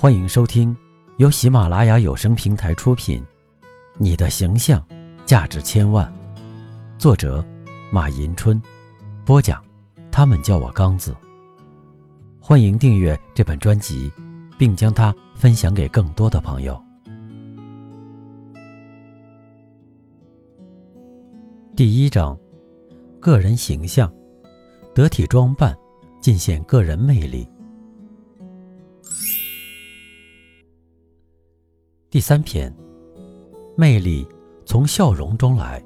[0.00, 0.76] 欢迎收听
[1.16, 3.20] 由喜马拉雅有声平台出品
[3.96, 4.80] 《你的形象
[5.26, 6.06] 价值千万》，
[7.00, 7.44] 作者
[7.90, 8.62] 马迎春，
[9.26, 9.60] 播讲
[10.08, 11.12] 他们叫我刚子。
[12.38, 14.08] 欢迎订阅这本专辑，
[14.56, 16.80] 并将它分享给更多的朋友。
[21.74, 22.38] 第一章：
[23.18, 24.08] 个人形象，
[24.94, 25.76] 得体装扮，
[26.20, 27.44] 尽显个人魅力。
[32.18, 32.74] 第三篇，
[33.76, 34.26] 魅力
[34.66, 35.80] 从笑容中来。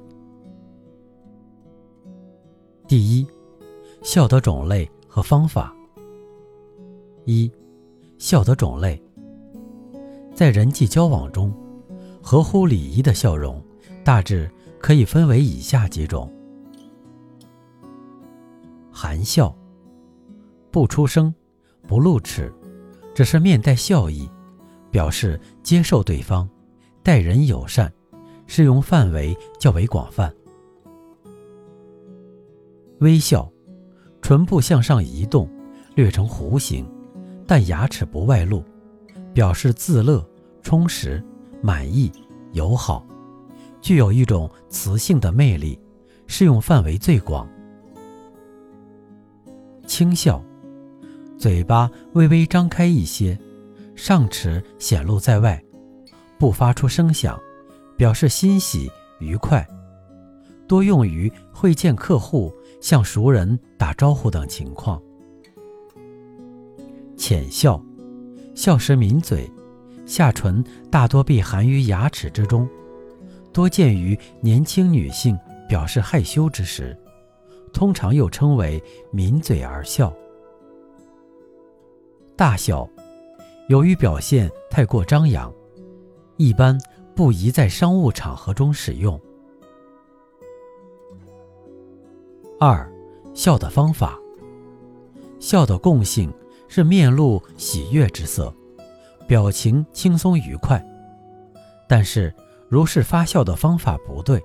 [2.87, 3.27] 第一，
[4.01, 5.71] 笑的种类和方法。
[7.25, 7.51] 一，
[8.17, 8.99] 笑的种类，
[10.33, 11.53] 在人际交往中，
[12.19, 13.63] 合乎礼仪的笑容
[14.03, 16.33] 大致可以分为以下几种：
[18.91, 19.55] 含笑，
[20.71, 21.31] 不出声，
[21.87, 22.51] 不露齿，
[23.13, 24.27] 只是面带笑意。
[24.93, 26.47] 表示接受对方，
[27.01, 27.91] 待人友善，
[28.45, 30.31] 适用范围较为广泛。
[32.99, 33.51] 微笑，
[34.21, 35.49] 唇部向上移动，
[35.95, 36.87] 略成弧形，
[37.47, 38.63] 但牙齿不外露，
[39.33, 40.23] 表示自乐、
[40.61, 41.21] 充实、
[41.59, 42.11] 满意、
[42.51, 43.03] 友好，
[43.81, 45.79] 具有一种磁性的魅力，
[46.27, 47.49] 适用范围最广。
[49.87, 50.39] 轻笑，
[51.35, 53.35] 嘴巴微微张开一些。
[54.05, 55.63] 上齿显露在外，
[56.37, 57.39] 不发出声响，
[57.95, 59.65] 表示欣喜愉快，
[60.67, 65.01] 多用于会见客户、向熟人打招呼等情况。
[67.15, 67.81] 浅笑，
[68.53, 69.49] 笑时抿嘴，
[70.05, 72.67] 下唇大多被含于牙齿之中，
[73.53, 76.93] 多见于年轻女性表示害羞之时，
[77.71, 80.13] 通常又称为抿嘴而笑。
[82.35, 82.85] 大笑。
[83.67, 85.51] 由于表现太过张扬，
[86.37, 86.77] 一般
[87.15, 89.19] 不宜在商务场合中使用。
[92.59, 92.91] 二，
[93.33, 94.19] 笑的方法。
[95.39, 96.33] 笑的共性
[96.67, 98.53] 是面露喜悦之色，
[99.27, 100.83] 表情轻松愉快。
[101.87, 102.33] 但是，
[102.69, 104.41] 如是发笑的方法不对，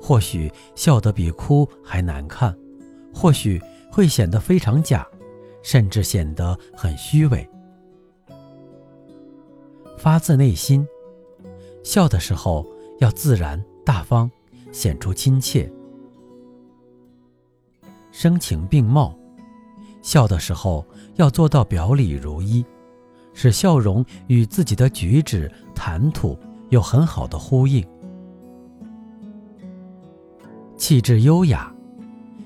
[0.00, 2.56] 或许笑得比哭还难看，
[3.14, 3.60] 或许
[3.90, 5.06] 会显得非常假，
[5.62, 7.48] 甚至显得很虚伪。
[9.98, 10.86] 发自内心，
[11.82, 12.64] 笑的时候
[13.00, 14.30] 要自然大方，
[14.70, 15.70] 显出亲切，
[18.12, 19.12] 声情并茂；
[20.00, 20.86] 笑的时候
[21.16, 22.64] 要做到表里如一，
[23.34, 26.38] 使笑容与自己的举止谈吐
[26.70, 27.84] 有很好的呼应。
[30.76, 31.74] 气质优雅，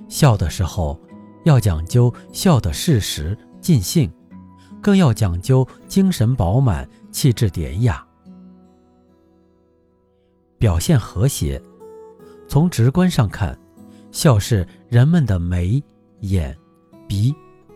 [0.09, 0.99] 笑的时候
[1.45, 4.11] 要讲究笑的事实尽兴，
[4.81, 6.89] 更要讲究精神饱满。
[7.13, 8.05] 气质典雅，
[10.59, 11.63] 表现和谐。
[12.49, 13.57] 从直观上看，
[14.11, 15.81] 笑是人们的眉、
[16.21, 16.57] 眼、
[17.07, 17.33] 鼻、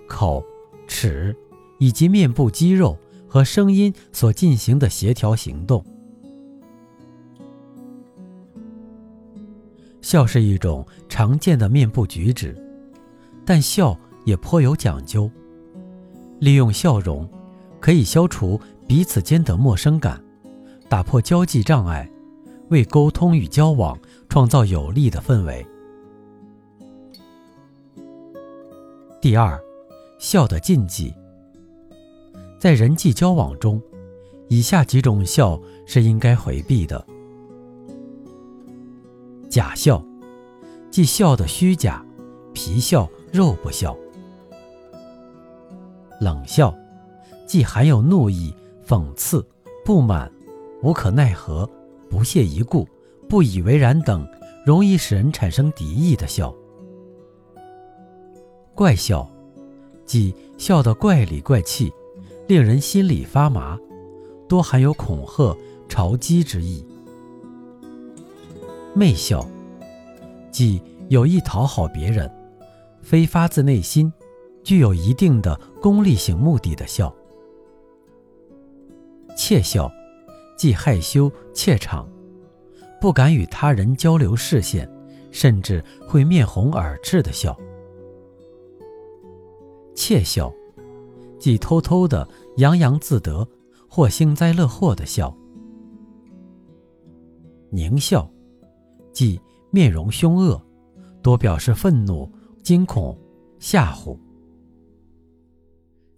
[0.08, 0.42] 口、
[0.88, 1.36] 齿
[1.78, 2.98] 以及面部肌肉
[3.28, 5.84] 和声音所进行的协调行动。
[10.00, 12.56] 笑是一种常见的面部举止，
[13.44, 15.30] 但笑也颇有讲究。
[16.38, 17.28] 利用笑容，
[17.80, 18.58] 可以消除。
[18.86, 20.22] 彼此间的陌生感，
[20.88, 22.08] 打破交际障碍，
[22.69, 23.98] 为沟通与交往
[24.28, 25.66] 创造有利的氛围。
[29.20, 29.60] 第二，
[30.20, 31.12] 笑的禁忌，
[32.60, 33.82] 在人际交往中，
[34.48, 37.04] 以下几种笑是应该回避的：
[39.48, 40.00] 假笑，
[40.92, 42.04] 即笑的虚假，
[42.52, 43.96] 皮笑肉不笑；
[46.20, 46.72] 冷笑，
[47.48, 48.54] 既含有怒意。
[48.86, 49.44] 讽刺、
[49.84, 50.30] 不满、
[50.80, 51.69] 无可奈何、
[52.08, 52.86] 不屑一顾、
[53.28, 54.24] 不以为然等，
[54.64, 56.54] 容易使人产生敌意的笑。
[58.76, 59.28] 怪笑，
[60.04, 61.92] 即笑得怪里怪气，
[62.46, 63.76] 令人心里发麻，
[64.49, 65.56] 多含有恐吓、
[65.88, 66.87] 嘲讥之意。
[68.94, 69.44] 媚笑，
[70.52, 72.31] 即有意讨好别人，
[73.02, 74.12] 非发自内心，
[74.62, 77.12] 具有一定的功利性目的的笑。
[79.48, 79.88] 怯笑，
[80.56, 82.08] 既害羞怯场，
[83.00, 84.90] 不敢与他人交流视线，
[85.31, 87.56] 甚至会面红耳赤的笑。
[89.94, 90.52] 窃笑，
[91.38, 93.46] 即偷偷的洋洋自得
[93.88, 95.32] 或幸灾乐祸的笑。
[97.70, 98.28] 狞笑，
[99.12, 99.40] 即
[99.70, 100.60] 面容凶恶，
[101.22, 102.28] 多表示愤怒、
[102.64, 103.16] 惊恐、
[103.60, 104.19] 吓唬。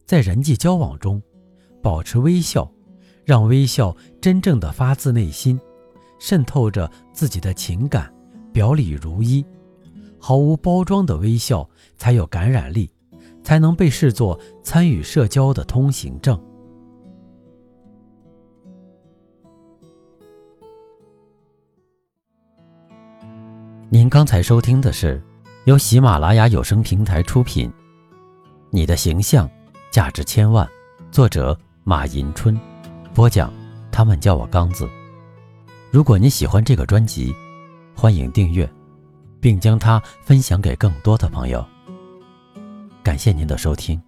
[0.07, 1.23] 在人际交往中。
[1.81, 2.69] 保持微笑，
[3.29, 5.61] 让微笑真正的发自内心，
[6.19, 8.11] 渗透着自己的情感，
[8.55, 9.45] 表里如一，
[10.19, 12.91] 毫无包装的微笑才有感染力，
[13.45, 16.43] 才能被视作参与社交的通行证。
[23.91, 25.23] 您刚才收听的是
[25.67, 27.69] 由喜马拉雅有声平台出品，
[28.71, 29.47] 《你的形象
[29.91, 30.67] 价值千万》，
[31.13, 31.55] 作者
[31.85, 32.59] 马迎春，
[33.19, 33.53] 播讲。
[33.91, 34.89] 他们叫我刚子。
[35.91, 37.35] 如果你喜欢这个专辑，
[37.93, 38.71] 欢迎订阅，
[39.41, 41.67] 并将它分享给更多的朋友。
[43.03, 44.01] 感谢您的收听。